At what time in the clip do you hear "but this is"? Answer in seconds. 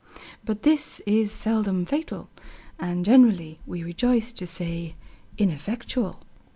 0.43-1.31